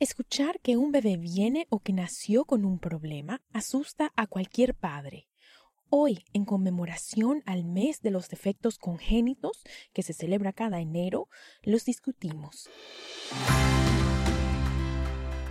Escuchar 0.00 0.60
que 0.60 0.78
un 0.78 0.92
bebé 0.92 1.18
viene 1.18 1.66
o 1.68 1.80
que 1.80 1.92
nació 1.92 2.46
con 2.46 2.64
un 2.64 2.78
problema 2.78 3.42
asusta 3.52 4.14
a 4.16 4.26
cualquier 4.26 4.74
padre. 4.74 5.28
Hoy, 5.90 6.24
en 6.32 6.46
conmemoración 6.46 7.42
al 7.44 7.64
mes 7.66 8.00
de 8.00 8.10
los 8.10 8.30
defectos 8.30 8.78
congénitos 8.78 9.62
que 9.92 10.02
se 10.02 10.14
celebra 10.14 10.54
cada 10.54 10.80
enero, 10.80 11.28
los 11.62 11.84
discutimos. 11.84 12.70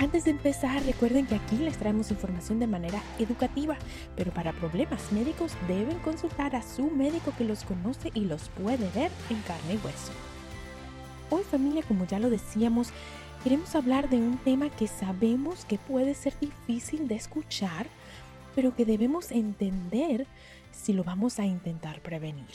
Antes 0.00 0.26
de 0.26 0.30
empezar, 0.30 0.80
recuerden 0.84 1.26
que 1.26 1.34
aquí 1.34 1.56
les 1.56 1.76
traemos 1.76 2.12
información 2.12 2.60
de 2.60 2.68
manera 2.68 3.02
educativa, 3.18 3.76
pero 4.14 4.32
para 4.32 4.52
problemas 4.52 5.10
médicos 5.10 5.54
deben 5.66 5.98
consultar 5.98 6.54
a 6.54 6.62
su 6.62 6.88
médico 6.88 7.32
que 7.36 7.42
los 7.42 7.64
conoce 7.64 8.12
y 8.14 8.20
los 8.20 8.48
puede 8.50 8.88
ver 8.90 9.10
en 9.28 9.40
carne 9.42 9.74
y 9.74 9.84
hueso. 9.84 10.12
Hoy 11.30 11.42
familia, 11.42 11.82
como 11.82 12.06
ya 12.06 12.20
lo 12.20 12.30
decíamos, 12.30 12.90
queremos 13.42 13.74
hablar 13.74 14.08
de 14.08 14.18
un 14.18 14.38
tema 14.38 14.70
que 14.70 14.86
sabemos 14.86 15.64
que 15.64 15.78
puede 15.78 16.14
ser 16.14 16.38
difícil 16.38 17.08
de 17.08 17.16
escuchar, 17.16 17.88
pero 18.54 18.76
que 18.76 18.84
debemos 18.84 19.32
entender 19.32 20.28
si 20.70 20.92
lo 20.92 21.02
vamos 21.02 21.40
a 21.40 21.44
intentar 21.44 22.00
prevenir. 22.02 22.46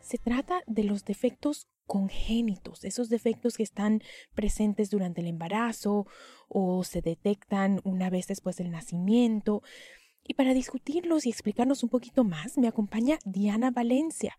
Se 0.00 0.16
trata 0.16 0.62
de 0.68 0.84
los 0.84 1.04
defectos 1.04 1.66
congénitos, 1.86 2.84
esos 2.84 3.08
defectos 3.08 3.56
que 3.56 3.62
están 3.62 4.02
presentes 4.34 4.90
durante 4.90 5.20
el 5.20 5.28
embarazo 5.28 6.06
o 6.48 6.84
se 6.84 7.00
detectan 7.00 7.80
una 7.84 8.10
vez 8.10 8.26
después 8.26 8.56
del 8.56 8.70
nacimiento. 8.70 9.62
Y 10.24 10.34
para 10.34 10.54
discutirlos 10.54 11.24
y 11.24 11.30
explicarnos 11.30 11.82
un 11.82 11.88
poquito 11.88 12.24
más, 12.24 12.58
me 12.58 12.68
acompaña 12.68 13.18
Diana 13.24 13.70
Valencia. 13.70 14.36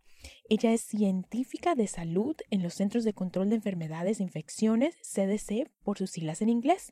Ella 0.49 0.73
es 0.73 0.81
científica 0.81 1.75
de 1.75 1.87
salud 1.87 2.35
en 2.49 2.63
los 2.63 2.73
Centros 2.73 3.03
de 3.03 3.13
Control 3.13 3.49
de 3.49 3.55
Enfermedades 3.55 4.19
e 4.19 4.23
Infecciones, 4.23 4.95
CDC, 5.01 5.69
por 5.83 5.97
sus 5.97 6.11
siglas 6.11 6.41
en 6.41 6.49
inglés. 6.49 6.91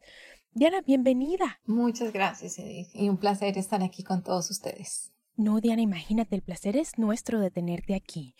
Diana, 0.51 0.81
bienvenida. 0.81 1.59
Muchas 1.65 2.13
gracias, 2.13 2.57
Edith, 2.59 2.87
y 2.93 3.09
un 3.09 3.17
placer 3.17 3.57
estar 3.57 3.83
aquí 3.83 4.03
con 4.03 4.23
todos 4.23 4.49
ustedes. 4.49 5.11
No, 5.35 5.59
Diana, 5.59 5.81
imagínate, 5.81 6.35
el 6.35 6.41
placer 6.41 6.77
es 6.77 6.97
nuestro 6.97 7.41
de 7.41 7.51
tenerte 7.51 7.93
aquí. 7.93 8.35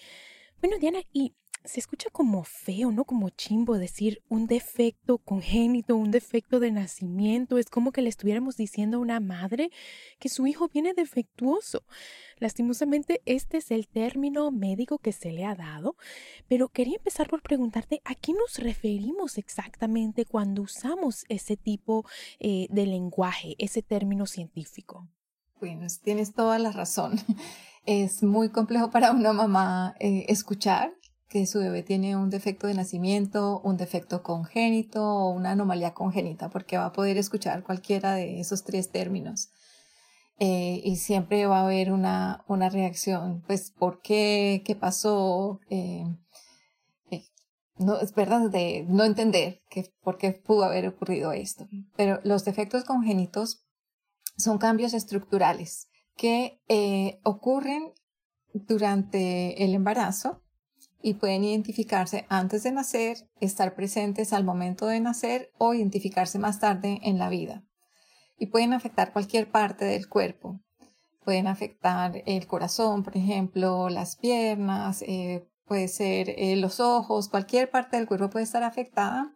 Bueno, 0.62 0.78
Diana, 0.80 1.00
y 1.12 1.36
se 1.66 1.80
escucha 1.80 2.10
como 2.12 2.44
feo, 2.44 2.92
¿no? 2.92 3.06
Como 3.06 3.30
chimbo 3.30 3.78
decir 3.78 4.22
un 4.30 4.48
defecto 4.48 5.18
congénito, 5.18 5.96
un 5.96 6.12
defecto 6.12 6.60
de 6.60 6.72
nacimiento. 6.72 7.58
Es 7.58 7.70
como 7.70 7.92
que 7.92 8.02
le 8.02 8.10
estuviéramos 8.10 8.58
diciendo 8.58 8.98
a 8.98 9.00
una 9.02 9.20
madre 9.20 9.72
que 10.20 10.30
su 10.30 10.48
hijo 10.48 10.68
viene 10.68 10.94
defectuoso. 10.94 11.84
Lastimosamente, 12.38 13.22
este 13.26 13.58
es 13.58 13.72
el 13.72 13.88
término 13.88 14.52
médico 14.52 14.98
que 14.98 15.12
se 15.12 15.32
le 15.32 15.46
ha 15.46 15.56
dado, 15.56 15.96
pero 16.48 16.70
quería 16.70 16.98
empezar 16.98 17.30
por 17.30 17.42
preguntarte 17.42 18.02
a 18.06 18.16
qué 18.16 18.34
nos 18.34 18.60
referimos 18.60 19.38
exactamente 19.38 20.26
cuando 20.26 20.64
usamos 20.64 21.26
ese 21.30 21.58
tipo 21.58 22.06
eh, 22.40 22.68
de 22.70 22.86
lenguaje, 22.86 23.56
ese 23.58 23.82
término 23.82 24.26
científico. 24.26 25.08
Bueno, 25.60 25.88
tienes 26.04 26.34
toda 26.34 26.60
la 26.60 26.72
razón. 26.72 27.20
Es 27.88 28.24
muy 28.24 28.50
complejo 28.50 28.90
para 28.90 29.12
una 29.12 29.32
mamá 29.32 29.94
eh, 30.00 30.26
escuchar 30.28 30.96
que 31.30 31.48
su 31.48 31.60
bebé 31.60 31.84
tiene 31.84 32.16
un 32.16 32.30
defecto 32.30 32.68
de 32.68 32.76
nacimiento, 32.76 33.60
un 33.64 33.78
defecto 33.78 34.22
congénito 34.22 35.04
o 35.04 35.30
una 35.32 35.52
anomalía 35.52 35.94
congénita, 35.94 36.50
porque 36.50 36.78
va 36.78 36.88
a 36.88 36.94
poder 36.94 37.18
escuchar 37.18 37.64
cualquiera 37.64 38.14
de 38.14 38.40
esos 38.40 38.64
tres 38.64 38.92
términos. 38.92 39.50
Eh, 40.38 40.82
y 40.84 40.98
siempre 40.98 41.48
va 41.48 41.60
a 41.60 41.64
haber 41.64 41.92
una, 41.92 42.44
una 42.48 42.70
reacción, 42.70 43.42
pues, 43.48 43.72
¿por 43.72 44.02
qué? 44.02 44.62
¿Qué 44.66 44.76
pasó? 44.76 45.62
Eh, 45.70 46.04
eh, 47.10 47.24
no, 47.78 48.00
es 48.00 48.14
verdad 48.14 48.50
de 48.50 48.86
no 48.88 49.06
entender 49.06 49.62
que, 49.70 49.92
por 50.02 50.18
qué 50.18 50.32
pudo 50.34 50.66
haber 50.66 50.88
ocurrido 50.88 51.32
esto. 51.32 51.68
Pero 51.96 52.20
los 52.24 52.44
defectos 52.46 52.84
congénitos 52.84 53.66
son 54.38 54.58
cambios 54.58 54.94
estructurales 54.94 55.88
que 56.18 56.62
ocurren 57.24 57.92
durante 58.54 59.66
el 59.66 59.74
embarazo 59.74 60.45
y 61.06 61.14
pueden 61.14 61.44
identificarse 61.44 62.26
antes 62.30 62.64
de 62.64 62.72
nacer, 62.72 63.30
estar 63.40 63.76
presentes 63.76 64.34
al 64.34 64.44
momento 64.44 64.88
de 64.88 65.00
nacer 65.00 65.52
o 65.60 65.76
identificarse 65.76 66.40
más 66.40 66.60
tarde 66.60 66.98
en 67.04 67.20
la 67.20 67.30
vida. 67.30 67.64
Y 68.40 68.48
pueden 68.48 68.74
afectar 68.74 69.14
cualquier 69.14 69.52
parte 69.52 69.86
del 69.86 70.10
cuerpo. 70.10 70.62
Pueden 71.24 71.46
afectar 71.46 72.24
el 72.26 72.48
corazón, 72.48 73.04
por 73.04 73.16
ejemplo, 73.16 73.88
las 73.90 74.16
piernas, 74.16 75.04
eh, 75.04 75.48
puede 75.68 75.90
ser 75.90 76.32
eh, 76.38 76.56
los 76.56 76.80
ojos, 76.80 77.30
cualquier 77.30 77.70
parte 77.70 77.98
del 77.98 78.08
cuerpo 78.08 78.32
puede 78.32 78.46
estar 78.46 78.64
afectada. 78.64 79.32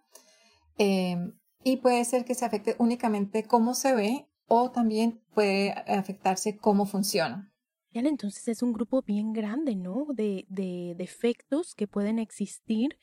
Eh, 0.80 1.18
y 1.63 1.78
puede 1.78 2.03
ser 2.03 2.25
que 2.25 2.34
se 2.34 2.46
afecte 2.46 2.78
únicamente 2.80 3.44
cómo 3.44 3.75
se 3.75 3.94
ve 3.94 4.28
o 4.47 4.72
también 4.72 5.22
puede 5.36 5.74
afectarse 5.88 6.57
cómo 6.57 6.88
funciona 6.88 7.53
entonces 7.94 8.47
es 8.47 8.61
un 8.61 8.73
grupo 8.73 9.01
bien 9.01 9.33
grande, 9.33 9.75
¿no? 9.75 10.07
De, 10.13 10.45
de 10.50 10.95
defectos 10.97 11.75
que 11.75 11.88
pueden 11.88 12.19
existir 12.19 12.97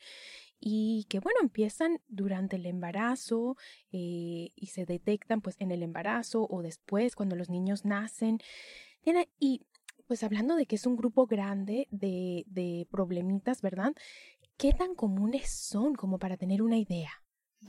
y 0.59 1.05
que, 1.09 1.19
bueno, 1.19 1.39
empiezan 1.41 1.99
durante 2.07 2.55
el 2.55 2.65
embarazo 2.65 3.57
eh, 3.91 4.51
y 4.55 4.67
se 4.67 4.85
detectan 4.85 5.41
pues 5.41 5.55
en 5.59 5.71
el 5.71 5.83
embarazo 5.83 6.47
o 6.49 6.61
después 6.61 7.15
cuando 7.15 7.35
los 7.35 7.49
niños 7.49 7.85
nacen. 7.85 8.39
Y 9.39 9.61
pues 10.07 10.23
hablando 10.23 10.55
de 10.55 10.65
que 10.65 10.75
es 10.75 10.85
un 10.85 10.95
grupo 10.95 11.27
grande 11.27 11.87
de, 11.91 12.45
de 12.47 12.87
problemitas, 12.89 13.61
¿verdad? 13.61 13.93
¿Qué 14.57 14.73
tan 14.73 14.95
comunes 14.95 15.49
son 15.51 15.93
como 15.95 16.17
para 16.17 16.37
tener 16.37 16.61
una 16.61 16.77
idea? 16.77 17.11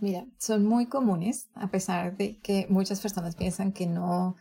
Mira, 0.00 0.26
son 0.38 0.64
muy 0.64 0.86
comunes, 0.86 1.48
a 1.54 1.70
pesar 1.70 2.16
de 2.16 2.38
que 2.38 2.66
muchas 2.68 3.00
personas 3.00 3.34
piensan 3.36 3.72
que 3.72 3.86
no, 3.86 4.36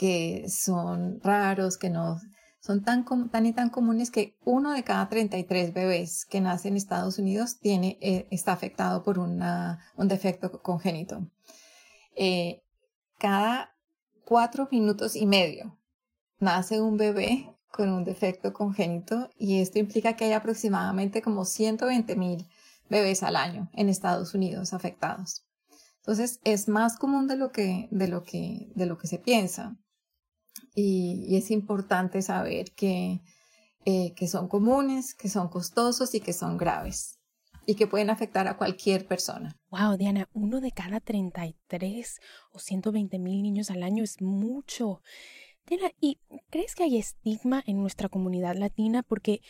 que 0.00 0.48
son 0.48 1.20
raros, 1.22 1.76
que 1.76 1.90
no 1.90 2.18
son 2.58 2.82
tan, 2.82 3.04
tan 3.30 3.44
y 3.44 3.52
tan 3.52 3.68
comunes 3.68 4.10
que 4.10 4.34
uno 4.46 4.72
de 4.72 4.82
cada 4.82 5.10
33 5.10 5.74
bebés 5.74 6.24
que 6.24 6.40
nace 6.40 6.68
en 6.68 6.78
Estados 6.78 7.18
Unidos 7.18 7.58
tiene, 7.58 7.98
eh, 8.00 8.26
está 8.30 8.52
afectado 8.52 9.02
por 9.02 9.18
una, 9.18 9.78
un 9.96 10.08
defecto 10.08 10.62
congénito. 10.62 11.28
Eh, 12.16 12.62
cada 13.18 13.76
cuatro 14.24 14.68
minutos 14.72 15.16
y 15.16 15.26
medio 15.26 15.78
nace 16.38 16.80
un 16.80 16.96
bebé 16.96 17.54
con 17.70 17.90
un 17.90 18.04
defecto 18.04 18.54
congénito 18.54 19.28
y 19.36 19.60
esto 19.60 19.78
implica 19.78 20.16
que 20.16 20.24
hay 20.24 20.32
aproximadamente 20.32 21.20
como 21.20 21.44
120 21.44 22.16
mil 22.16 22.48
bebés 22.88 23.22
al 23.22 23.36
año 23.36 23.68
en 23.74 23.90
Estados 23.90 24.32
Unidos 24.32 24.72
afectados. 24.72 25.44
Entonces 25.98 26.40
es 26.44 26.68
más 26.68 26.96
común 26.96 27.26
de 27.26 27.36
lo 27.36 27.52
que, 27.52 27.88
de 27.90 28.08
lo 28.08 28.22
que, 28.22 28.72
de 28.74 28.86
lo 28.86 28.96
que 28.96 29.06
se 29.06 29.18
piensa 29.18 29.76
y, 30.74 31.36
es 31.36 31.50
importante 31.50 32.22
saber 32.22 32.72
que, 32.72 33.20
eh, 33.84 34.12
que 34.14 34.28
son 34.28 34.48
comunes, 34.48 35.14
que 35.14 35.28
son 35.28 35.48
costosos 35.48 36.14
y 36.14 36.20
que 36.20 36.32
son 36.32 36.56
graves 36.56 37.20
y 37.66 37.74
que 37.74 37.86
pueden 37.86 38.10
afectar 38.10 38.48
a 38.48 38.56
cualquier 38.56 39.06
persona. 39.06 39.56
Wow, 39.70 39.96
Diana, 39.96 40.28
uno 40.32 40.60
de 40.60 40.72
cada 40.72 41.00
33 41.00 42.18
o 42.52 42.58
120 42.58 43.18
mil 43.18 43.42
niños 43.42 43.70
al 43.70 43.82
año 43.82 44.02
es 44.02 44.20
mucho. 44.20 45.02
Diana, 45.66 45.92
¿y 46.00 46.18
crees 46.50 46.74
que 46.74 46.84
hay 46.84 46.98
estigma 46.98 47.62
en 47.66 47.80
nuestra 47.80 48.08
comunidad 48.08 48.56
latina? 48.56 49.02
Porque 49.04 49.40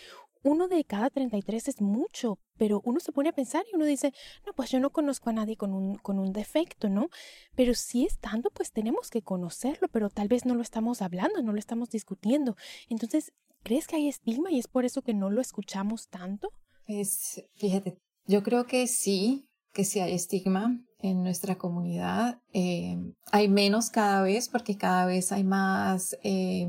uno 0.43 0.69
de 0.69 0.85
cada 0.85 1.11
33 1.11 1.69
es 1.69 1.81
mucho, 1.81 2.39
pero 2.57 2.81
uno 2.85 3.01
se 3.01 3.13
pone 3.13 3.29
a 3.29 3.35
pensar 3.35 3.65
y 3.71 3.77
uno 3.77 3.85
dice, 3.85 4.13
no, 4.47 4.53
pues 4.53 4.71
yo 4.71 4.81
no 4.81 4.91
conozco 4.91 5.31
a 5.31 5.33
nadie 5.33 5.57
con 5.57 5.73
un, 5.73 5.97
con 5.97 6.19
un 6.19 6.33
defecto, 6.33 6.89
¿no? 6.89 7.09
Pero 7.55 7.75
si 7.75 8.05
es 8.07 8.19
tanto, 8.19 8.51
pues 8.51 8.73
tenemos 8.73 9.11
que 9.11 9.23
conocerlo, 9.23 9.89
pero 9.89 10.09
tal 10.09 10.29
vez 10.29 10.47
no 10.47 10.55
lo 10.55 10.63
estamos 10.63 11.03
hablando, 11.03 11.43
no 11.43 11.53
lo 11.53 11.59
estamos 11.59 11.91
discutiendo. 11.91 12.57
Entonces, 12.89 13.33
¿crees 13.63 13.87
que 13.87 13.97
hay 13.97 14.09
estigma 14.09 14.51
y 14.51 14.59
es 14.59 14.69
por 14.69 14.85
eso 14.85 15.03
que 15.03 15.15
no 15.15 15.31
lo 15.31 15.41
escuchamos 15.41 16.09
tanto? 16.09 16.53
Pues, 16.87 17.45
fíjate, 17.57 17.99
yo 18.27 18.43
creo 18.43 18.67
que 18.67 18.87
sí, 18.87 19.49
que 19.73 19.85
sí 19.85 20.01
hay 20.01 20.15
estigma 20.15 20.81
en 20.99 21.23
nuestra 21.23 21.57
comunidad. 21.57 22.41
Eh, 22.53 22.97
hay 23.31 23.49
menos 23.49 23.91
cada 23.91 24.23
vez 24.23 24.49
porque 24.49 24.77
cada 24.77 25.07
vez 25.07 25.33
hay 25.33 25.45
más... 25.45 26.17
Eh, 26.23 26.69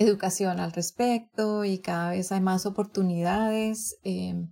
educación 0.00 0.60
al 0.60 0.72
respecto 0.72 1.64
y 1.64 1.78
cada 1.78 2.10
vez 2.10 2.32
hay 2.32 2.40
más 2.40 2.64
oportunidades 2.64 3.98
em, 4.02 4.50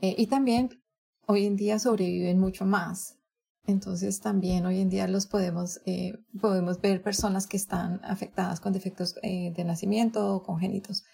eh, 0.00 0.14
y 0.16 0.26
también 0.26 0.82
hoy 1.26 1.44
en 1.44 1.54
día 1.54 1.78
sobreviven 1.78 2.40
mucho 2.40 2.64
más. 2.64 3.18
Entonces 3.66 4.20
también 4.20 4.64
hoy 4.64 4.80
en 4.80 4.88
día 4.88 5.06
los 5.06 5.26
podemos, 5.26 5.80
eh, 5.84 6.14
podemos 6.40 6.80
ver 6.80 7.02
personas 7.02 7.46
que 7.46 7.58
están 7.58 8.00
afectadas 8.04 8.60
con 8.60 8.72
defectos 8.72 9.16
eh, 9.22 9.52
de 9.54 9.64
nacimiento 9.64 10.34
o 10.34 10.42
congénitos. 10.42 11.04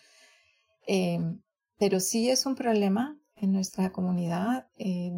Em, 0.86 1.42
pero 1.76 1.98
sí 1.98 2.30
es 2.30 2.46
un 2.46 2.54
problema 2.54 3.18
en 3.34 3.52
nuestra 3.52 3.90
comunidad. 3.90 4.68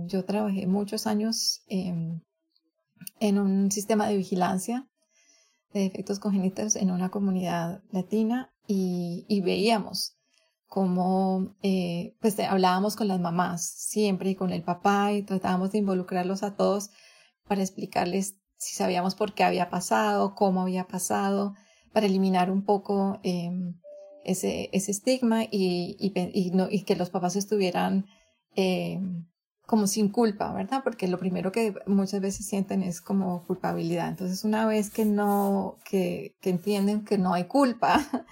Yo 0.07 0.25
trabajé 0.25 0.67
muchos 0.67 1.07
años 1.07 1.65
en 1.67 2.23
un 3.21 3.71
sistema 3.73 4.07
de 4.07 4.17
vigilancia 4.17 4.89
de 5.73 5.81
defectos 5.81 6.19
congénitos 6.19 6.77
en 6.77 6.91
una 6.91 7.11
comunidad 7.11 7.83
latina 7.91 8.53
y, 8.67 9.41
veíamos 9.43 10.17
cómo 10.67 11.55
eh, 11.63 12.17
pues 12.21 12.39
hablábamos 12.41 12.97
con 12.97 13.09
las 13.09 13.21
mamás 13.21 13.67
siempre 13.67 14.31
y 14.31 14.35
con 14.35 14.51
el 14.51 14.63
papá 14.63 15.13
y 15.13 15.23
tratábamos 15.23 15.73
de 15.73 15.79
involucrarlos 15.79 16.43
a 16.43 16.57
todos 16.57 16.91
para 17.47 17.61
explicarles 17.61 18.37
si 18.57 18.75
sabíamos 18.75 19.15
por 19.15 19.35
qué 19.35 19.45
había 19.45 19.69
pasado, 19.71 20.35
cómo 20.35 20.63
había 20.63 20.87
pasado, 20.87 21.55
para 21.93 22.07
eliminar 22.07 22.51
un 22.51 22.65
poco 22.65 23.19
em, 23.25 23.75
ese, 24.25 24.71
ese 24.73 24.93
estigma 24.93 25.45
y, 25.45 25.97
y, 25.99 26.51
no, 26.53 26.69
y, 26.71 26.85
que 26.85 26.95
los 26.95 27.11
papás 27.11 27.35
estuvieran 27.37 28.07
em, 28.55 29.27
como 29.67 29.87
sin 29.87 30.09
culpa, 30.09 30.53
¿verdad? 30.53 30.83
Porque 30.85 31.09
lo 31.09 31.19
primero 31.19 31.53
que 31.53 31.75
muchas 31.87 32.21
veces 32.21 32.47
sienten 32.47 32.83
es 32.83 33.01
como 33.01 33.45
culpabilidad. 33.47 34.09
Entonces, 34.09 34.45
una 34.45 34.67
vez 34.67 34.91
que 34.91 35.05
no, 35.05 35.77
que, 35.85 36.37
que 36.41 36.51
entienden 36.51 37.05
que 37.05 37.19
no 37.19 37.33
hay 37.35 37.45
culpa, 37.45 38.01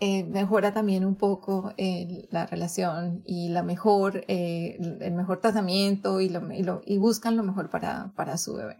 eh, 0.00 0.24
mejora 0.24 0.72
también 0.72 1.04
un 1.04 1.16
poco 1.16 1.72
eh, 1.76 2.28
la 2.30 2.46
relación 2.46 3.22
y 3.26 3.48
la 3.48 3.62
mejor, 3.62 4.24
eh, 4.28 4.78
el 5.00 5.12
mejor 5.14 5.40
tratamiento 5.40 6.20
y, 6.20 6.28
lo, 6.28 6.52
y, 6.52 6.62
lo, 6.62 6.82
y 6.84 6.98
buscan 6.98 7.36
lo 7.36 7.42
mejor 7.42 7.70
para, 7.70 8.12
para 8.14 8.38
su 8.38 8.54
bebé. 8.54 8.76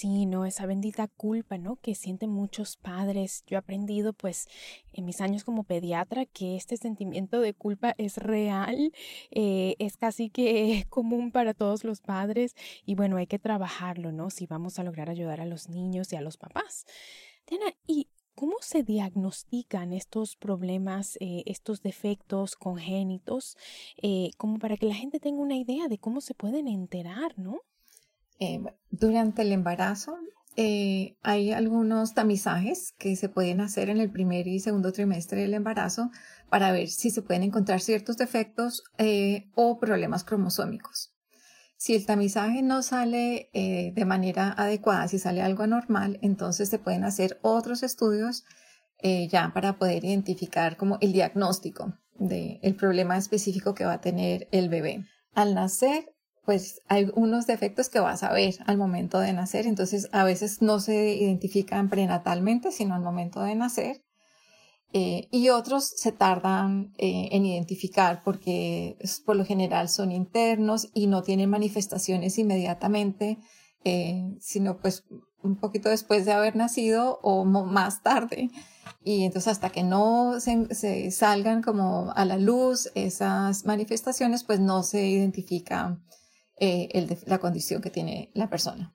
Sí, 0.00 0.24
no, 0.24 0.46
esa 0.46 0.64
bendita 0.64 1.08
culpa, 1.08 1.58
¿no? 1.58 1.76
Que 1.76 1.94
sienten 1.94 2.30
muchos 2.30 2.78
padres. 2.78 3.44
Yo 3.46 3.56
he 3.56 3.58
aprendido, 3.58 4.14
pues, 4.14 4.48
en 4.94 5.04
mis 5.04 5.20
años 5.20 5.44
como 5.44 5.64
pediatra, 5.64 6.24
que 6.24 6.56
este 6.56 6.78
sentimiento 6.78 7.42
de 7.42 7.52
culpa 7.52 7.94
es 7.98 8.16
real, 8.16 8.94
eh, 9.30 9.76
es 9.78 9.98
casi 9.98 10.30
que 10.30 10.86
común 10.88 11.32
para 11.32 11.52
todos 11.52 11.84
los 11.84 12.00
padres 12.00 12.54
y 12.86 12.94
bueno, 12.94 13.18
hay 13.18 13.26
que 13.26 13.38
trabajarlo, 13.38 14.10
¿no? 14.10 14.30
Si 14.30 14.46
vamos 14.46 14.78
a 14.78 14.84
lograr 14.84 15.10
ayudar 15.10 15.42
a 15.42 15.44
los 15.44 15.68
niños 15.68 16.10
y 16.14 16.16
a 16.16 16.22
los 16.22 16.38
papás. 16.38 16.86
Diana, 17.46 17.66
¿y 17.86 18.08
cómo 18.34 18.56
se 18.62 18.82
diagnostican 18.82 19.92
estos 19.92 20.34
problemas, 20.36 21.18
eh, 21.20 21.42
estos 21.44 21.82
defectos 21.82 22.56
congénitos, 22.56 23.58
eh, 24.00 24.30
como 24.38 24.58
para 24.58 24.78
que 24.78 24.86
la 24.86 24.94
gente 24.94 25.20
tenga 25.20 25.42
una 25.42 25.56
idea 25.56 25.88
de 25.88 25.98
cómo 25.98 26.22
se 26.22 26.32
pueden 26.32 26.68
enterar, 26.68 27.38
¿no? 27.38 27.60
Eh, 28.40 28.58
durante 28.90 29.42
el 29.42 29.52
embarazo 29.52 30.16
eh, 30.56 31.18
hay 31.22 31.52
algunos 31.52 32.14
tamizajes 32.14 32.94
que 32.98 33.14
se 33.14 33.28
pueden 33.28 33.60
hacer 33.60 33.90
en 33.90 33.98
el 33.98 34.10
primer 34.10 34.48
y 34.48 34.60
segundo 34.60 34.92
trimestre 34.92 35.42
del 35.42 35.52
embarazo 35.52 36.10
para 36.48 36.72
ver 36.72 36.88
si 36.88 37.10
se 37.10 37.20
pueden 37.20 37.42
encontrar 37.42 37.80
ciertos 37.80 38.16
defectos 38.16 38.82
eh, 38.96 39.50
o 39.54 39.78
problemas 39.78 40.24
cromosómicos. 40.24 41.12
Si 41.76 41.94
el 41.94 42.04
tamizaje 42.04 42.62
no 42.62 42.82
sale 42.82 43.48
de 43.54 44.04
manera 44.04 44.52
adecuada, 44.52 45.08
si 45.08 45.18
sale 45.18 45.40
algo 45.40 45.62
anormal, 45.62 46.18
entonces 46.20 46.68
se 46.68 46.78
pueden 46.78 47.04
hacer 47.04 47.38
otros 47.40 47.82
estudios 47.82 48.44
ya 49.30 49.52
para 49.54 49.78
poder 49.78 50.04
identificar 50.04 50.76
como 50.76 50.98
el 51.00 51.14
diagnóstico 51.14 51.94
del 52.18 52.74
problema 52.74 53.16
específico 53.16 53.74
que 53.74 53.86
va 53.86 53.94
a 53.94 54.00
tener 54.02 54.46
el 54.52 54.68
bebé. 54.68 55.06
Al 55.32 55.54
nacer, 55.54 56.12
pues 56.44 56.80
hay 56.88 57.10
unos 57.14 57.46
defectos 57.46 57.88
que 57.88 58.00
vas 58.00 58.22
a 58.22 58.32
ver 58.32 58.56
al 58.66 58.78
momento 58.78 59.18
de 59.18 59.32
nacer, 59.32 59.66
entonces 59.66 60.08
a 60.12 60.24
veces 60.24 60.62
no 60.62 60.80
se 60.80 61.14
identifican 61.14 61.88
prenatalmente, 61.88 62.72
sino 62.72 62.94
al 62.94 63.02
momento 63.02 63.42
de 63.42 63.54
nacer. 63.54 64.02
Eh, 64.92 65.28
y 65.30 65.50
otros 65.50 65.92
se 65.96 66.10
tardan 66.10 66.92
eh, 66.98 67.28
en 67.30 67.46
identificar 67.46 68.22
porque 68.24 68.96
por 69.24 69.36
lo 69.36 69.44
general 69.44 69.88
son 69.88 70.10
internos 70.10 70.88
y 70.94 71.06
no 71.06 71.22
tienen 71.22 71.48
manifestaciones 71.48 72.38
inmediatamente, 72.38 73.38
eh, 73.84 74.24
sino 74.40 74.78
pues 74.78 75.04
un 75.44 75.56
poquito 75.56 75.88
después 75.90 76.24
de 76.24 76.32
haber 76.32 76.56
nacido 76.56 77.20
o 77.22 77.44
más 77.44 78.02
tarde. 78.02 78.50
Y 79.04 79.24
entonces 79.24 79.52
hasta 79.52 79.70
que 79.70 79.84
no 79.84 80.40
se, 80.40 80.74
se 80.74 81.10
salgan 81.12 81.62
como 81.62 82.12
a 82.16 82.24
la 82.24 82.36
luz 82.36 82.90
esas 82.96 83.64
manifestaciones, 83.64 84.42
pues 84.42 84.58
no 84.58 84.82
se 84.82 85.06
identifica 85.06 86.00
eh, 86.60 86.88
el 86.92 87.18
la 87.26 87.38
condición 87.38 87.82
que 87.82 87.90
tiene 87.90 88.30
la 88.34 88.48
persona 88.48 88.94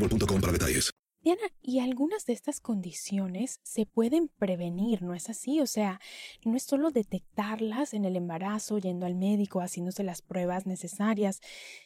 Diana, 1.23 1.41
y 1.61 1.79
algunas 1.79 2.25
de 2.25 2.33
estas 2.33 2.59
condiciones 2.59 3.59
se 3.61 3.85
pueden 3.85 4.27
prevenir, 4.27 5.03
¿no 5.03 5.13
es 5.13 5.29
así? 5.29 5.61
O 5.61 5.67
sea, 5.67 5.99
no 6.43 6.57
es 6.57 6.63
solo 6.63 6.89
detectarlas 6.89 7.93
en 7.93 8.05
el 8.05 8.15
embarazo, 8.15 8.79
yendo 8.79 9.05
al 9.05 9.13
médico, 9.13 9.61
haciéndose 9.61 10.03
las 10.03 10.23
pruebas 10.23 10.65
necesarias, 10.65 11.39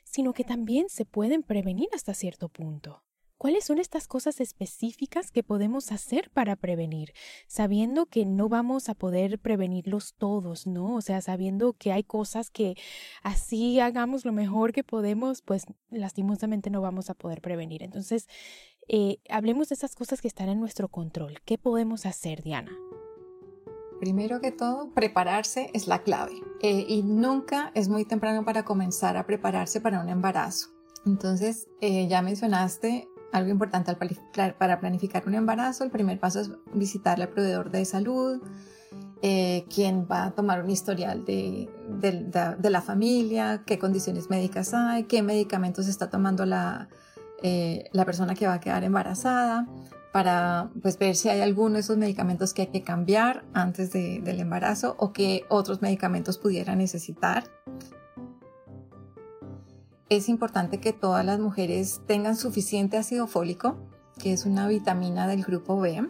sino 0.06 0.32
que 0.32 0.46
también 0.46 0.88
se 0.88 1.04
pueden 1.04 1.44
prevenir 1.44 1.90
hasta 1.94 2.14
cierto 2.14 2.48
punto. 2.48 3.05
¿Cuáles 3.38 3.65
son 3.65 3.80
estas 3.80 4.08
cosas 4.08 4.39
específicas 4.39 5.30
que 5.30 5.44
podemos 5.44 5.92
hacer 5.92 6.30
para 6.32 6.56
prevenir? 6.56 7.13
Sabiendo 7.48 8.06
que 8.06 8.25
no 8.25 8.48
vamos 8.48 8.88
a 8.88 8.96
poder 8.96 9.39
prevenirlos 9.39 10.13
todos, 10.18 10.68
¿no? 10.68 10.96
O 10.96 11.01
sea, 11.01 11.22
sabiendo 11.22 11.74
que 11.74 11.92
hay 11.92 12.04
cosas 12.04 12.50
que 12.50 12.75
así 13.24 13.80
hagamos 13.82 14.24
lo 14.24 14.32
mejor 14.32 14.72
que 14.72 14.86
podemos, 14.86 15.42
pues 15.42 15.65
lastimosamente 15.89 16.70
no 16.70 16.80
vamos 16.80 17.10
a 17.10 17.13
poder 17.13 17.42
prevenir. 17.42 17.84
Entonces, 17.84 18.27
eh, 18.88 19.18
hablemos 19.30 19.68
de 19.68 19.75
esas 19.75 19.96
cosas 19.96 20.22
que 20.22 20.30
están 20.30 20.48
en 20.48 20.62
nuestro 20.62 20.88
control. 20.88 21.39
¿Qué 21.44 21.58
podemos 21.58 22.06
hacer, 22.06 22.42
Diana? 22.42 22.72
Primero 24.00 24.39
que 24.39 24.51
todo, 24.51 24.94
prepararse 24.94 25.72
es 25.74 25.88
la 25.88 26.04
clave. 26.04 26.34
Eh, 26.62 26.86
y 26.88 27.04
nunca 27.04 27.72
es 27.75 27.89
muy 27.89 28.06
temprano 28.06 28.46
para 28.46 28.63
comenzar 28.63 29.18
a 29.18 29.25
prepararse 29.25 29.82
para 29.82 30.00
un 30.00 30.08
embarazo. 30.08 30.70
Entonces, 31.06 31.68
eh, 31.82 32.08
ya 32.08 32.22
mencionaste 32.22 33.08
algo 33.36 33.51
importante 33.51 33.96
para 34.58 34.80
planificar 34.80 35.27
un 35.27 35.36
embarazo, 35.36 35.84
el 35.84 35.92
primer 35.92 36.20
paso 36.20 36.39
es 36.39 36.51
visitar 36.74 37.22
al 37.22 37.30
proveedor 37.30 37.70
de 37.70 37.86
salud, 37.86 38.42
eh, 39.22 39.65
quien 39.74 40.08
va 40.10 40.25
a 40.25 40.32
tomar 40.32 40.63
un 40.63 40.70
historial 40.70 41.25
de, 41.25 41.70
la 42.62 42.82
familia, 42.82 43.63
qué 43.65 43.80
condiciones 43.80 44.30
médicas 44.30 44.74
hay, 44.74 45.04
qué 45.04 45.22
medicamentos 45.22 45.88
está 45.88 46.10
tomando 46.10 46.46
la, 46.46 46.89
eh, 47.42 47.89
la 47.92 48.06
persona 48.06 48.36
que 48.36 48.48
va 48.48 48.54
a 48.54 48.60
quedar 48.60 48.84
embarazada, 48.84 49.68
para 50.12 50.70
pues, 50.82 50.98
ver 50.98 51.15
si 51.15 51.27
hay 51.27 51.42
alguno 51.42 51.74
de 51.74 51.82
esos 51.82 51.98
medicamentos 51.98 52.54
que 52.54 52.62
hay 52.62 52.68
que 52.68 52.84
cambiar 52.84 53.44
antes 53.54 53.92
del 53.92 54.39
embarazo 54.39 54.96
o 54.98 55.12
qué 55.12 55.44
otros 55.50 55.82
medicamentos 55.82 56.38
pudiera 56.38 56.74
necesitar. 56.74 57.44
Es 60.10 60.30
importante 60.30 60.80
que 60.80 60.94
todas 60.94 61.26
las 61.26 61.40
mujeres 61.40 62.02
tengan 62.06 62.36
suficiente 62.36 62.98
ácido 62.98 63.26
fólico, 63.26 63.78
que 64.20 64.34
es 64.34 64.46
una 64.46 64.68
vitamina 64.68 65.28
del 65.28 65.44
grupo 65.44 65.80
B. 65.80 66.08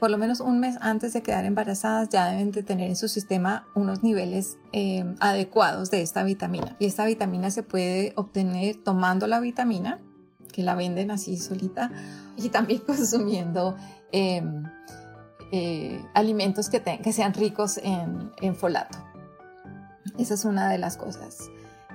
Por 0.00 0.10
lo 0.10 0.16
menos 0.16 0.40
un 0.40 0.60
mes 0.60 0.76
antes 0.80 1.12
de 1.12 1.22
quedar 1.22 1.44
embarazadas 1.44 2.08
ya 2.08 2.30
deben 2.30 2.52
de 2.52 2.62
tener 2.62 2.88
en 2.88 2.96
su 2.96 3.08
sistema 3.08 3.66
unos 3.74 4.02
niveles 4.02 4.56
eh, 4.72 5.04
adecuados 5.20 5.90
de 5.90 6.00
esta 6.00 6.22
vitamina. 6.22 6.76
Y 6.78 6.86
esta 6.86 7.04
vitamina 7.04 7.50
se 7.50 7.62
puede 7.62 8.12
obtener 8.16 8.76
tomando 8.82 9.26
la 9.26 9.40
vitamina 9.40 10.00
que 10.52 10.62
la 10.62 10.74
venden 10.74 11.10
así 11.10 11.36
solita 11.36 11.90
y 12.36 12.48
también 12.48 12.80
consumiendo 12.86 13.76
em, 14.10 14.62
eh, 15.52 16.02
alimentos 16.14 16.70
que, 16.70 17.12
sean 17.12 17.34
ricos 17.34 17.78
en 17.78 18.56
folato. 18.56 18.98
Esa 20.16 20.34
es 20.34 20.44
una 20.46 20.70
de 20.70 20.78
las 20.78 20.96
cosas. 20.96 21.50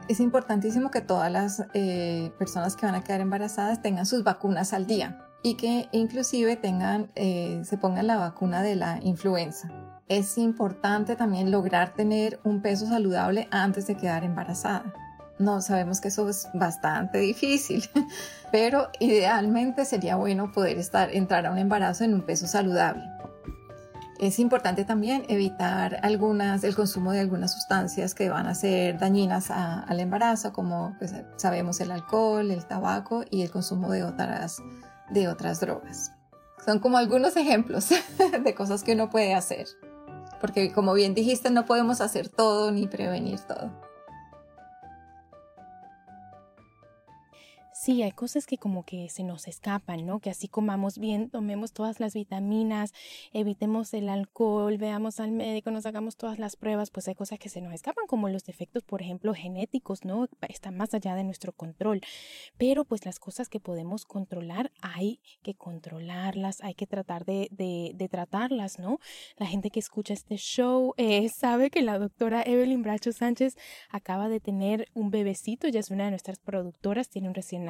Es 0.07 0.19
importantísimo 0.19 0.91
que 0.91 1.01
todas 1.01 1.31
las 1.31 1.65
eh, 1.73 2.31
personas 2.37 2.75
que 2.75 2.85
van 2.85 2.95
a 2.95 3.03
quedar 3.03 3.21
embarazadas 3.21 3.81
tengan 3.81 4.05
sus 4.05 4.23
vacunas 4.23 4.73
al 4.73 4.85
día 4.85 5.19
y 5.43 5.55
que 5.55 5.87
inclusive 5.91 6.55
tengan, 6.55 7.11
eh, 7.15 7.61
se 7.63 7.77
pongan 7.77 8.07
la 8.07 8.17
vacuna 8.17 8.61
de 8.61 8.75
la 8.75 8.99
influenza. 9.01 9.69
Es 10.09 10.37
importante 10.37 11.15
también 11.15 11.51
lograr 11.51 11.93
tener 11.93 12.39
un 12.43 12.61
peso 12.61 12.87
saludable 12.87 13.47
antes 13.51 13.87
de 13.87 13.95
quedar 13.95 14.23
embarazada. 14.23 14.93
No, 15.39 15.61
sabemos 15.61 15.99
que 15.99 16.09
eso 16.09 16.29
es 16.29 16.47
bastante 16.53 17.17
difícil, 17.17 17.89
pero 18.51 18.89
idealmente 18.99 19.85
sería 19.85 20.15
bueno 20.15 20.51
poder 20.51 20.77
estar, 20.77 21.13
entrar 21.13 21.45
a 21.45 21.51
un 21.51 21.57
embarazo 21.57 22.03
en 22.03 22.13
un 22.13 22.21
peso 22.21 22.47
saludable. 22.47 23.03
Es 24.19 24.39
importante 24.39 24.85
también 24.85 25.25
evitar 25.27 25.99
algunas, 26.03 26.63
el 26.63 26.75
consumo 26.75 27.11
de 27.11 27.19
algunas 27.19 27.53
sustancias 27.53 28.13
que 28.13 28.29
van 28.29 28.47
a 28.47 28.55
ser 28.55 28.99
dañinas 28.99 29.49
al 29.49 29.99
embarazo, 29.99 30.53
como 30.53 30.95
pues, 30.99 31.13
sabemos 31.35 31.79
el 31.81 31.91
alcohol, 31.91 32.51
el 32.51 32.65
tabaco 32.65 33.23
y 33.29 33.41
el 33.41 33.51
consumo 33.51 33.91
de 33.91 34.03
otras, 34.03 34.61
de 35.09 35.27
otras 35.27 35.59
drogas. 35.59 36.11
Son 36.63 36.79
como 36.79 36.97
algunos 36.97 37.35
ejemplos 37.35 37.89
de 38.43 38.55
cosas 38.55 38.83
que 38.83 38.93
uno 38.93 39.09
puede 39.09 39.33
hacer, 39.33 39.65
porque 40.39 40.71
como 40.71 40.93
bien 40.93 41.13
dijiste, 41.13 41.49
no 41.49 41.65
podemos 41.65 41.99
hacer 41.99 42.29
todo 42.29 42.71
ni 42.71 42.87
prevenir 42.87 43.39
todo. 43.41 43.71
Sí, 47.83 48.01
hay 48.01 48.13
cosas 48.13 48.45
que 48.45 48.57
como 48.57 48.85
que 48.85 49.09
se 49.09 49.23
nos 49.23 49.45
escapan, 49.45 50.05
¿no? 50.05 50.21
Que 50.21 50.29
así 50.29 50.47
comamos 50.47 50.99
bien, 50.99 51.29
tomemos 51.29 51.73
todas 51.73 51.99
las 51.99 52.13
vitaminas, 52.13 52.93
evitemos 53.33 53.93
el 53.93 54.07
alcohol, 54.07 54.77
veamos 54.77 55.19
al 55.19 55.33
médico, 55.33 55.69
nos 55.69 55.85
hagamos 55.85 56.15
todas 56.15 56.39
las 56.39 56.55
pruebas, 56.55 56.91
pues 56.91 57.09
hay 57.09 57.15
cosas 57.15 57.39
que 57.39 57.49
se 57.49 57.59
nos 57.59 57.73
escapan, 57.73 58.07
como 58.07 58.29
los 58.29 58.45
defectos, 58.45 58.83
por 58.83 59.01
ejemplo, 59.01 59.33
genéticos, 59.33 60.05
¿no? 60.05 60.29
Están 60.47 60.77
más 60.77 60.93
allá 60.93 61.13
de 61.13 61.25
nuestro 61.25 61.51
control. 61.51 61.99
Pero 62.57 62.85
pues 62.85 63.03
las 63.03 63.19
cosas 63.19 63.49
que 63.49 63.59
podemos 63.59 64.05
controlar, 64.05 64.71
hay 64.81 65.19
que 65.41 65.53
controlarlas, 65.53 66.61
hay 66.61 66.75
que 66.75 66.87
tratar 66.87 67.25
de, 67.25 67.49
de, 67.51 68.07
tratarlas, 68.07 68.79
¿no? 68.79 68.99
La 69.35 69.45
gente 69.45 69.71
que 69.71 69.81
escucha 69.81 70.13
este 70.13 70.37
show 70.37 70.93
eh, 70.95 71.27
sabe 71.27 71.69
que 71.69 71.81
la 71.81 71.99
doctora 71.99 72.43
Evelyn 72.43 72.81
Bracho 72.81 73.11
Sánchez 73.11 73.57
acaba 73.89 74.29
de 74.29 74.39
tener 74.39 74.87
un 74.93 75.11
bebecito, 75.11 75.67
ya 75.67 75.81
es 75.81 75.91
una 75.91 76.05
de 76.05 76.11
nuestras 76.11 76.39
productoras, 76.39 77.09
tiene 77.09 77.27
un 77.27 77.33
recién 77.33 77.65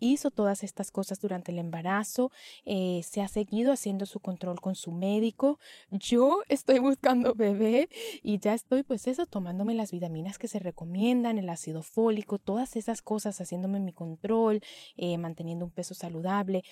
hizo 0.00 0.30
todas 0.30 0.62
estas 0.62 0.90
cosas 0.90 1.20
durante 1.20 1.52
el 1.52 1.58
embarazo, 1.58 2.30
eh, 2.64 3.02
se 3.04 3.22
ha 3.22 3.28
seguido 3.28 3.72
haciendo 3.72 4.06
su 4.06 4.20
control 4.20 4.60
con 4.60 4.74
su 4.74 4.92
médico. 4.92 5.58
Yo 5.90 6.42
estoy 6.48 6.78
buscando 6.78 7.34
bebé 7.34 7.88
y 8.22 8.38
ya 8.38 8.54
estoy 8.54 8.82
pues 8.82 9.06
eso, 9.06 9.26
tomándome 9.26 9.74
las 9.74 9.92
vitaminas 9.92 10.38
que 10.38 10.48
se 10.48 10.58
recomiendan, 10.58 11.38
el 11.38 11.48
ácido 11.48 11.82
fólico, 11.82 12.38
todas 12.38 12.76
esas 12.76 13.02
cosas, 13.02 13.40
haciéndome 13.40 13.80
mi 13.80 13.92
control, 13.92 14.60
eh, 14.96 15.18
manteniendo 15.18 15.64
un 15.64 15.70
peso 15.70 15.94
saludable, 15.94 16.64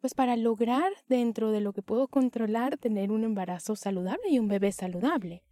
pues 0.00 0.14
para 0.14 0.36
lograr 0.36 0.92
dentro 1.08 1.52
de 1.52 1.60
lo 1.60 1.72
que 1.72 1.82
puedo 1.82 2.08
controlar 2.08 2.78
tener 2.78 3.12
un 3.12 3.24
embarazo 3.24 3.76
saludable 3.76 4.30
y 4.30 4.38
un 4.38 4.48
bebé 4.48 4.72
saludable. 4.72 5.42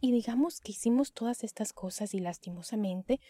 Y 0.00 0.12
digamos 0.12 0.60
que 0.60 0.70
hicimos 0.70 1.12
todas 1.12 1.42
estas 1.42 1.72
cosas 1.72 2.14
y 2.14 2.20
lastimosamente 2.20 3.20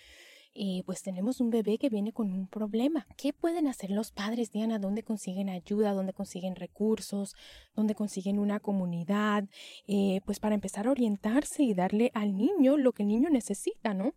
y 0.55 0.85
pues 0.85 1.03
tenemos 1.03 1.41
un 1.41 1.51
bebé 1.51 1.79
que 1.79 1.89
viene 1.89 2.13
con 2.13 2.33
un 2.33 2.47
problema. 2.47 3.07
¿Qué 3.17 3.33
pueden 3.33 3.67
hacer 3.67 3.91
los 3.91 4.13
padres, 4.13 4.53
Diana? 4.53 4.79
¿Dónde 4.79 5.03
consiguen 5.03 5.49
ayuda? 5.49 5.93
¿Dónde 5.93 6.13
consiguen 6.13 6.55
recursos? 6.55 7.35
¿Dónde 7.75 7.97
consiguen 7.97 8.39
una 8.39 8.61
comunidad? 8.61 9.45
Eh, 9.89 10.21
pues 10.25 10.39
para 10.39 10.55
empezar 10.55 10.87
a 10.87 10.93
orientarse 10.93 11.65
y 11.65 11.75
darle 11.75 12.13
al 12.15 12.37
niño 12.37 12.77
lo 12.77 12.93
que 12.93 13.03
el 13.03 13.09
niño 13.09 13.31
necesita, 13.31 13.95
¿no? 13.95 14.15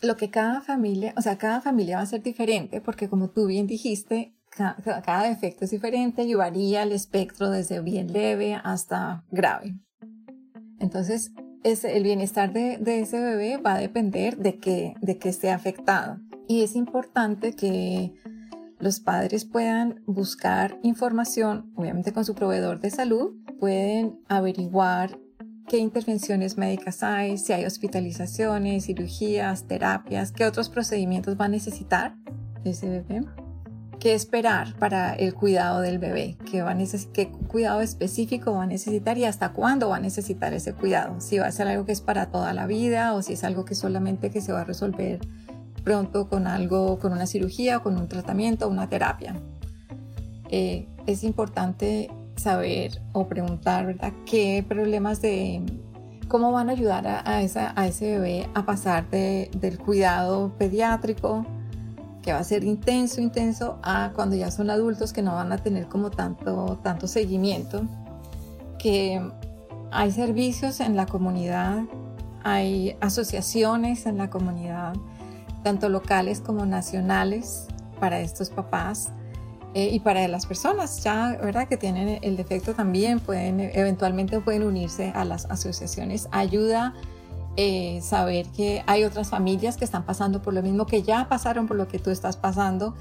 Lo 0.00 0.16
que 0.16 0.30
cada 0.30 0.62
familia, 0.62 1.12
o 1.18 1.20
sea, 1.20 1.36
cada 1.36 1.60
familia 1.60 1.98
va 1.98 2.02
a 2.02 2.06
ser 2.06 2.22
diferente 2.22 2.80
porque 2.80 3.10
como 3.10 3.28
tú 3.28 3.46
bien 3.46 3.66
dijiste, 3.66 4.34
cada, 4.48 4.76
cada 5.02 5.28
defecto 5.28 5.66
es 5.66 5.70
diferente 5.70 6.22
y 6.22 6.34
varía 6.34 6.82
el 6.82 6.92
espectro 6.92 7.50
desde 7.50 7.82
bien 7.82 8.12
leve 8.12 8.54
hasta 8.54 9.24
grave. 9.30 9.78
Entonces, 10.78 11.32
el 11.64 12.02
bienestar 12.02 12.52
de, 12.52 13.00
ese 13.00 13.20
bebé 13.20 13.56
va 13.58 13.74
a 13.74 13.78
depender 13.78 14.36
de 14.38 14.58
que, 14.58 14.94
de 15.00 15.18
que 15.18 15.28
esté 15.28 15.50
afectado. 15.50 16.18
Y 16.48 16.62
es 16.62 16.74
importante 16.74 17.54
que 17.54 18.14
los 18.78 19.00
padres 19.00 19.44
puedan 19.44 20.02
buscar 20.06 20.78
información, 20.82 21.70
obviamente 21.76 22.12
con 22.12 22.24
su 22.24 22.34
proveedor 22.34 22.80
de 22.80 22.90
salud, 22.90 23.34
pueden 23.58 24.18
averiguar 24.28 25.18
qué 25.68 25.78
intervenciones 25.78 26.56
médicas 26.56 27.02
hay, 27.02 27.38
si 27.38 27.52
hay 27.52 27.64
hospitalizaciones, 27.64 28.86
cirugías, 28.86 29.68
terapias, 29.68 30.32
qué 30.32 30.46
otros 30.46 30.68
procedimientos 30.68 31.38
va 31.38 31.44
a 31.44 31.48
necesitar 31.48 32.16
ese 32.64 32.88
bebé 32.88 33.22
qué 34.00 34.14
esperar 34.14 34.74
para 34.78 35.12
el 35.12 35.34
cuidado 35.34 35.80
del 35.80 35.98
bebé, 35.98 36.36
qué, 36.50 37.30
cuidado 37.46 37.82
específico 37.82 38.52
va 38.52 38.64
a 38.64 38.66
necesitar 38.66 39.18
y 39.18 39.26
hasta 39.26 39.52
cuándo 39.52 39.90
va 39.90 39.96
a 39.96 40.00
necesitar 40.00 40.54
ese 40.54 40.72
cuidado, 40.72 41.20
si 41.20 41.38
va 41.38 41.46
a 41.46 41.52
ser 41.52 41.68
algo 41.68 41.84
que 41.84 41.92
es 41.92 42.00
para 42.00 42.30
toda 42.30 42.52
la 42.54 42.66
vida 42.66 43.12
o 43.12 43.22
si 43.22 43.34
es 43.34 43.44
algo 43.44 43.64
que 43.64 43.74
solamente 43.74 44.30
que 44.30 44.40
se 44.40 44.52
va 44.52 44.62
a 44.62 44.64
resolver 44.64 45.20
pronto 45.84 46.28
con 46.28 46.46
algo, 46.46 46.98
con 46.98 47.12
una 47.12 47.26
cirugía 47.26 47.80
con 47.80 47.96
un 47.96 48.08
tratamiento 48.08 48.68
una 48.68 48.88
terapia. 48.88 49.34
Eh, 50.48 50.88
es 51.06 51.22
importante 51.22 52.10
saber 52.36 53.02
o 53.12 53.28
preguntar, 53.28 53.86
¿verdad? 53.86 54.12
¿Qué 54.24 54.64
problemas 54.66 55.20
de 55.20 55.62
cómo 56.26 56.52
van 56.52 56.70
a 56.70 56.72
ayudar 56.72 57.06
a 57.06 57.42
ese 57.42 58.10
bebé 58.12 58.48
a 58.54 58.64
pasar 58.64 59.10
del 59.10 59.78
cuidado 59.78 60.54
pediátrico 60.56 61.44
que 62.22 62.32
va 62.32 62.38
a 62.38 62.44
ser 62.44 62.64
intenso, 62.64 63.20
intenso, 63.20 63.78
a 63.82 64.12
cuando 64.14 64.36
ya 64.36 64.50
son 64.50 64.70
adultos 64.70 65.12
que 65.12 65.22
no 65.22 65.34
van 65.34 65.52
a 65.52 65.58
tener 65.58 65.86
como 65.86 66.10
tanto, 66.10 66.78
tanto 66.82 67.06
seguimiento, 67.06 67.82
que 68.78 69.20
hay 69.90 70.12
servicios 70.12 70.80
en 70.80 70.96
la 70.96 71.06
comunidad, 71.06 71.82
hay 72.42 72.96
asociaciones 73.00 74.06
en 74.06 74.18
la 74.18 74.30
comunidad, 74.30 74.94
tanto 75.62 75.88
locales 75.88 76.40
como 76.40 76.66
nacionales 76.66 77.66
para 77.98 78.20
estos 78.20 78.50
papás 78.50 79.10
eh, 79.74 79.90
y 79.92 80.00
para 80.00 80.26
las 80.26 80.46
personas 80.46 81.02
ya, 81.04 81.38
¿verdad? 81.42 81.68
Que 81.68 81.76
tienen 81.76 82.18
el 82.22 82.36
defecto 82.36 82.74
también 82.74 83.20
pueden, 83.20 83.60
eventualmente 83.60 84.40
pueden 84.40 84.64
unirse 84.64 85.12
a 85.14 85.24
las 85.24 85.44
asociaciones. 85.46 86.28
Ayuda 86.32 86.94
eh, 87.56 88.00
saber 88.02 88.46
que 88.48 88.82
hay 88.86 89.04
otras 89.04 89.30
familias 89.30 89.76
que 89.76 89.84
están 89.84 90.04
pasando 90.04 90.40
por 90.40 90.54
lo 90.54 90.62
mismo, 90.62 90.86
que 90.86 91.02
ya 91.02 91.28
pasaron 91.28 91.66
por 91.66 91.76
lo 91.76 91.88
que 91.88 91.98
tú 91.98 92.10
estás 92.10 92.36
pasando 92.36 92.94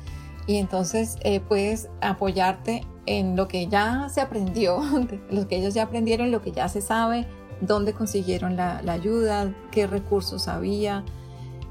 y 0.47 0.57
entonces 0.57 1.17
eh, 1.21 1.39
puedes 1.39 1.89
apoyarte 2.01 2.83
en 3.05 3.35
lo 3.35 3.47
que 3.47 3.67
ya 3.67 4.09
se 4.09 4.21
aprendió, 4.21 4.81
lo 5.31 5.47
que 5.47 5.57
ellos 5.57 5.73
ya 5.73 5.83
aprendieron, 5.83 6.31
lo 6.31 6.41
que 6.41 6.51
ya 6.51 6.67
se 6.67 6.81
sabe, 6.81 7.27
dónde 7.61 7.93
consiguieron 7.93 8.55
la, 8.55 8.79
ayuda, 8.87 9.53
qué 9.71 9.85
recursos 9.87 10.47
había 10.47 11.03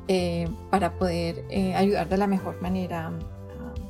eh, 0.07 0.49
para 0.71 0.95
poder 0.95 1.45
ayudar 1.77 2.09
de 2.09 2.17
la 2.17 2.27
mejor 2.27 2.61
manera 2.63 3.13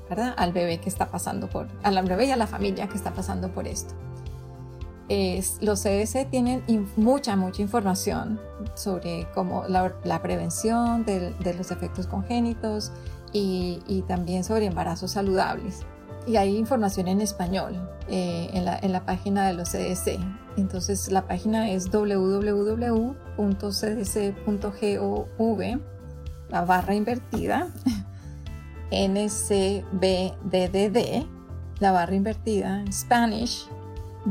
¿verdad? 0.08 0.34
al 0.36 0.52
bebé 0.52 0.78
que 0.78 0.88
está 0.88 1.10
pasando 1.10 1.48
por, 1.48 1.68
al 1.82 2.02
bebé 2.04 2.26
y 2.26 2.30
a 2.30 2.36
la 2.36 2.46
familia 2.46 2.88
que 2.88 2.96
está 2.96 3.12
pasando 3.12 3.52
por 3.52 3.68
esto 3.68 3.94
los 5.60 5.82
CDC 5.82 6.28
tienen 6.30 6.62
mucha, 6.96 7.34
mucha 7.36 7.62
información 7.62 8.38
sobre 8.74 9.26
cómo 9.34 9.64
la, 9.66 10.22
prevención 10.22 11.04
de, 11.04 11.34
los 11.56 11.70
efectos 11.70 12.06
congénitos 12.06 12.92
y, 13.32 14.04
también 14.06 14.44
sobre 14.44 14.66
embarazos 14.66 15.12
saludables. 15.12 15.80
Y 16.26 16.36
hay 16.36 16.56
información 16.56 17.08
en 17.08 17.22
español 17.22 17.88
eh, 18.08 18.50
en, 18.52 18.66
la, 18.66 18.78
en, 18.78 18.92
la, 18.92 19.06
página 19.06 19.46
de 19.46 19.54
los 19.54 19.70
CDC. 19.70 20.18
Entonces 20.58 21.10
la 21.10 21.26
página 21.26 21.70
es 21.70 21.90
www.cdc.gov, 21.90 23.08
la 26.50 26.64
barra 26.66 26.94
invertida, 26.94 27.68
NCBDDD, 28.90 29.88
la 31.78 31.92
barra 31.92 32.14
invertida, 32.14 32.84
Spanish, 32.92 33.68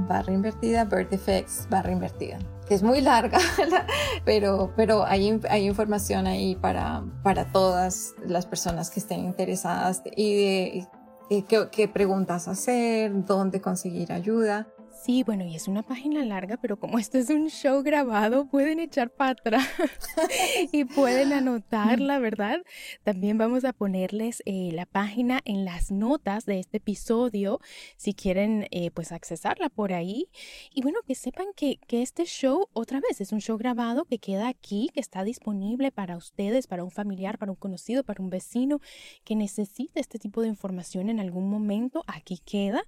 barra 0.05 0.33
invertida, 0.33 0.85
birth 0.85 1.09
defects, 1.09 1.67
barra 1.69 1.91
invertida 1.91 2.37
que 2.67 2.75
es 2.75 2.83
muy 2.83 3.01
larga, 3.01 3.39
pero, 4.25 4.73
pero 4.75 5.05
hay, 5.05 5.39
hay 5.49 5.65
información 5.65 6.27
ahí 6.27 6.55
para, 6.55 7.03
para 7.23 7.49
todas 7.51 8.13
las 8.25 8.45
personas 8.45 8.89
que 8.89 8.99
estén 8.99 9.21
interesadas 9.21 10.01
y 10.15 10.85
de 11.29 11.45
qué, 11.47 11.69
qué 11.71 11.87
preguntas 11.87 12.47
hacer, 12.47 13.25
dónde 13.25 13.61
conseguir 13.61 14.11
ayuda. 14.11 14.67
Sí, 15.07 15.23
bueno, 15.23 15.45
y 15.45 15.55
es 15.55 15.69
una 15.69 15.83
página 15.83 16.25
larga, 16.25 16.57
pero 16.57 16.77
como 16.77 16.99
esto 16.99 17.17
es 17.17 17.29
un 17.29 17.47
show 17.47 17.81
grabado, 17.81 18.45
pueden 18.49 18.81
echar 18.81 19.09
para 19.09 19.31
atrás 19.31 19.65
y 20.73 20.83
pueden 20.83 21.31
anotarla, 21.31 22.19
¿verdad? 22.19 22.57
También 23.05 23.37
vamos 23.37 23.63
a 23.63 23.71
ponerles 23.71 24.43
eh, 24.45 24.71
la 24.73 24.85
página 24.85 25.39
en 25.45 25.63
las 25.63 25.91
notas 25.91 26.45
de 26.45 26.59
este 26.59 26.79
episodio, 26.79 27.61
si 27.95 28.13
quieren, 28.13 28.67
eh, 28.71 28.91
pues, 28.91 29.13
accesarla 29.13 29.69
por 29.69 29.93
ahí. 29.93 30.27
Y 30.73 30.81
bueno, 30.81 30.99
que 31.07 31.15
sepan 31.15 31.47
que, 31.55 31.79
que 31.87 32.01
este 32.01 32.25
show, 32.25 32.67
otra 32.73 32.99
vez, 32.99 33.21
es 33.21 33.31
un 33.31 33.39
show 33.39 33.57
grabado 33.57 34.03
que 34.03 34.19
queda 34.19 34.49
aquí, 34.49 34.89
que 34.93 34.99
está 34.99 35.23
disponible 35.23 35.89
para 35.93 36.17
ustedes, 36.17 36.67
para 36.67 36.83
un 36.83 36.91
familiar, 36.91 37.37
para 37.37 37.53
un 37.53 37.57
conocido, 37.57 38.03
para 38.03 38.21
un 38.21 38.29
vecino 38.29 38.81
que 39.23 39.37
necesite 39.37 40.01
este 40.01 40.19
tipo 40.19 40.41
de 40.41 40.49
información 40.49 41.09
en 41.09 41.21
algún 41.21 41.49
momento. 41.49 42.03
Aquí 42.07 42.41
queda. 42.43 42.83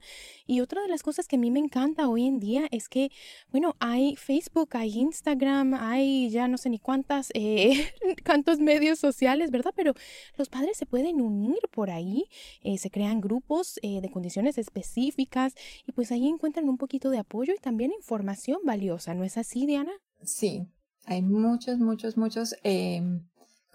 Y 0.46 0.60
otra 0.60 0.82
de 0.82 0.90
las 0.90 1.02
cosas 1.02 1.26
que 1.26 1.38
a 1.38 1.40
mí 1.40 1.50
me 1.50 1.60
encanta 1.60 2.09
hoy 2.10 2.26
en 2.26 2.40
día 2.40 2.68
es 2.72 2.90
que, 2.90 3.12
bueno, 3.52 3.76
hay 3.80 4.16
Facebook, 4.16 4.70
hay 4.74 5.00
Instagram, 5.00 5.74
hay 5.74 6.30
ya 6.30 6.48
no 6.48 6.58
sé 6.58 6.70
ni 6.70 6.80
cuántas, 6.80 7.30
eh, 7.34 7.88
cuántos 8.26 8.60
medios 8.60 9.00
sociales, 9.00 9.52
¿verdad? 9.52 9.74
Pero 9.76 9.94
los 10.38 10.50
padres 10.50 10.78
se 10.78 10.86
pueden 10.86 11.22
unir 11.22 11.60
por 11.72 11.90
ahí, 11.90 12.26
eh, 12.62 12.78
se 12.78 12.90
crean 12.90 13.22
grupos 13.22 13.80
eh, 13.82 14.02
de 14.02 14.10
condiciones 14.10 14.58
específicas 14.58 15.54
y 15.86 15.92
pues 15.92 16.12
ahí 16.12 16.28
encuentran 16.28 16.68
un 16.70 16.78
poquito 16.78 17.10
de 17.10 17.20
apoyo 17.20 17.54
y 17.54 17.60
también 17.60 17.92
información 17.92 18.60
valiosa, 18.64 19.14
¿no 19.14 19.24
es 19.24 19.38
así, 19.38 19.66
Diana? 19.66 19.92
Sí, 20.24 20.68
hay 21.06 21.22
muchos, 21.22 21.80
muchos, 21.80 22.18
muchos. 22.18 22.56
Em, 22.64 23.28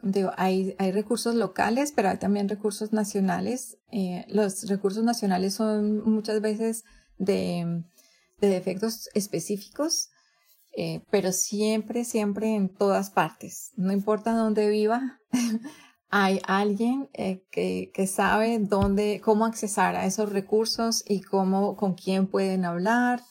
digo, 0.03 0.31
hay, 0.37 0.75
hay 0.79 0.93
recursos 0.93 1.35
locales, 1.35 1.93
pero 1.93 2.11
hay 2.11 2.19
también 2.19 2.49
recursos 2.49 2.93
nacionales. 2.93 3.79
los 4.29 4.69
recursos 4.69 5.05
nacionales 5.05 5.55
son 5.55 6.03
muchas 6.11 6.41
veces 6.41 6.85
de 7.19 7.85
de 8.41 8.49
defectos 8.49 9.09
específicos, 9.15 10.11
eh, 10.77 11.03
pero 11.11 11.33
siempre, 11.33 12.05
siempre 12.05 12.55
en 12.55 12.69
todas 12.69 13.11
partes. 13.11 13.73
No 13.77 13.93
importa 13.93 14.33
dónde 14.33 14.69
viva, 14.69 15.21
hay 16.11 16.41
alguien 16.47 17.09
eh, 17.13 17.45
que, 17.51 17.91
que, 17.95 18.07
sabe 18.07 18.59
dónde, 18.59 19.21
cómo 19.23 19.47
accesar 19.47 19.97
a 19.97 20.07
esos 20.07 20.33
recursos 20.33 21.05
y 21.09 21.21
cómo, 21.23 21.77
con 21.77 21.95
quién 21.95 22.27
pueden 22.27 22.65
hablar 22.65 23.23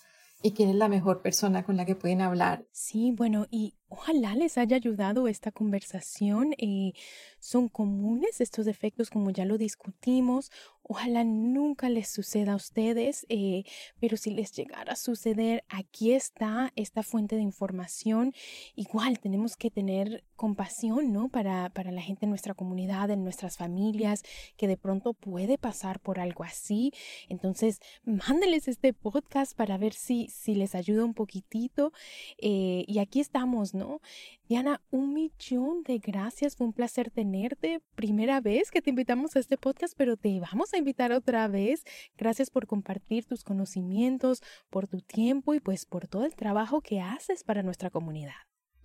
y 0.44 0.52
quién 0.52 0.70
es 0.70 0.76
la 0.76 0.90
mejor 0.90 1.22
persona 1.22 1.64
con 1.64 1.78
la 1.78 1.86
que 1.86 1.96
pueden 1.96 2.20
hablar. 2.20 2.68
Sí, 2.74 3.12
bueno, 3.12 3.48
y 3.50 3.76
ojalá 3.88 4.36
les 4.36 4.58
haya 4.58 4.76
ayudado 4.76 5.30
esta 5.30 5.52
conversación. 5.52 6.54
Eh, 6.58 6.92
son 7.40 7.70
comunes 7.70 8.42
estos 8.42 8.66
defectos 8.66 9.10
como 9.10 9.32
ya 9.32 9.46
lo 9.46 9.58
discutimos. 9.58 10.52
Ojalá 10.86 11.24
nunca 11.24 11.88
les 11.88 12.10
suceda 12.10 12.54
a 12.54 12.58
ustedes, 12.58 13.26
eh, 13.30 13.64
pero 14.00 14.18
si 14.18 14.32
les 14.32 14.52
llegara 14.52 14.94
a 14.94 14.98
suceder, 14.98 15.64
aquí 15.70 16.12
está 16.12 16.74
esta 16.76 17.04
fuente 17.04 17.38
de 17.38 17.42
información. 17.42 18.34
Igual 18.76 19.20
tenemos 19.20 19.56
que 19.56 19.72
tener 19.72 20.26
compasión, 20.36 21.14
¿no? 21.14 21.30
Para, 21.30 21.70
para 21.70 21.92
la 21.92 22.02
gente 22.02 22.26
en 22.26 22.32
nuestra 22.32 22.54
comunidad, 22.54 23.10
en 23.12 23.24
nuestras 23.24 23.56
familias, 23.56 24.24
que 24.58 24.68
de 24.68 24.76
pronto 24.76 25.14
puede 25.14 25.58
pasar 25.58 26.02
por 26.02 26.20
algo 26.20 26.44
así. 26.44 26.92
Entonces, 27.30 27.80
mándeles 28.04 28.68
este 28.68 28.92
podcast 28.92 29.56
para 29.56 29.78
ver 29.78 29.94
si, 29.94 30.28
si 30.28 30.54
les 30.54 30.76
ayuda 30.76 31.06
un 31.06 31.14
poquitito. 31.14 31.94
Eh, 32.40 32.84
y 32.88 33.00
aquí 33.00 33.22
estamos, 33.22 33.74
¿no? 33.74 34.02
Diana, 34.50 34.82
un 34.92 35.14
millón 35.14 35.84
de 35.84 36.00
gracias. 36.00 36.58
Fue 36.58 36.68
un 36.68 36.74
placer 36.74 37.10
tenerte. 37.10 37.80
Primera 37.96 38.42
vez 38.42 38.70
que 38.70 38.82
te 38.82 38.90
invitamos 38.90 39.38
a 39.38 39.40
este 39.40 39.58
podcast, 39.58 39.94
pero 39.96 40.18
te 40.18 40.42
vamos 40.42 40.73
a 40.74 40.78
invitar 40.78 41.12
otra 41.12 41.48
vez. 41.48 41.84
Gracias 42.18 42.50
por 42.50 42.68
compartir 42.68 43.26
tus 43.26 43.44
conocimientos, 43.44 44.42
por 44.70 44.88
tu 44.88 45.02
tiempo 45.02 45.54
y 45.54 45.60
pues 45.60 45.86
por 45.86 46.08
todo 46.08 46.26
el 46.26 46.36
trabajo 46.36 46.82
que 46.82 47.02
haces 47.02 47.44
para 47.44 47.64
nuestra 47.64 47.90
comunidad. 47.90 48.34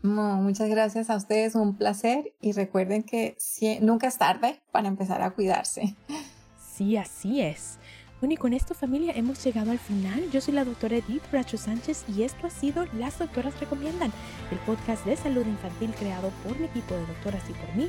muchas 0.03 0.69
gracias 0.69 1.11
a 1.11 1.17
ustedes, 1.17 1.55
un 1.55 1.77
placer 1.77 2.35
y 2.41 2.53
recuerden 2.53 3.03
que 3.03 3.37
nunca 3.81 4.07
es 4.07 4.19
tarde 4.19 4.63
para 4.73 4.89
empezar 4.89 5.23
a 5.23 5.31
cuidarse. 5.31 5.97
Sí, 6.59 6.97
así 6.97 7.41
es. 7.41 7.79
Bueno, 8.21 8.35
y 8.35 8.37
con 8.37 8.53
esto 8.53 8.75
familia 8.75 9.13
hemos 9.15 9.43
llegado 9.45 9.71
al 9.71 9.79
final. 9.79 10.29
Yo 10.33 10.41
soy 10.41 10.55
la 10.55 10.65
doctora 10.65 10.97
Edith 10.97 11.23
Bracho 11.31 11.57
Sánchez 11.57 12.05
y 12.09 12.25
esto 12.25 12.49
ha 12.49 12.51
sido 12.51 12.85
Las 12.95 13.19
Doctoras 13.19 13.59
Recomiendan, 13.61 14.13
el 14.51 14.59
podcast 14.59 15.05
de 15.05 15.17
salud 15.17 15.47
infantil 15.47 15.93
creado 15.95 16.31
por 16.45 16.59
mi 16.59 16.67
equipo 16.67 16.95
de 16.95 17.07
doctoras 17.07 17.43
y 17.49 17.53
por 17.53 17.77
mí 17.77 17.89